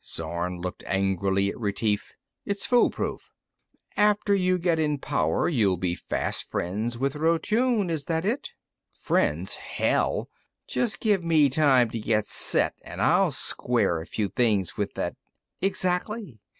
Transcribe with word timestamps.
Zorn 0.00 0.60
looked 0.60 0.84
angrily 0.86 1.48
at 1.50 1.58
Retief. 1.58 2.12
"It's 2.44 2.64
fool 2.66 2.88
proof." 2.88 3.32
"After 3.96 4.32
you 4.32 4.56
get 4.56 4.78
in 4.78 4.98
power, 4.98 5.48
you'll 5.48 5.76
be 5.76 5.96
fast 5.96 6.44
friends 6.44 6.96
with 6.96 7.16
Rotune, 7.16 7.90
is 7.90 8.04
that 8.04 8.24
it?" 8.24 8.52
"Friends, 8.92 9.56
hell! 9.56 10.30
Just 10.68 11.00
give 11.00 11.24
me 11.24 11.50
time 11.50 11.90
to 11.90 11.98
get 11.98 12.26
set, 12.26 12.74
and 12.82 13.02
I'll 13.02 13.32
square 13.32 14.00
a 14.00 14.06
few 14.06 14.28
things 14.28 14.76
with 14.76 14.94
that" 14.94 15.16
"Exactly. 15.60 16.38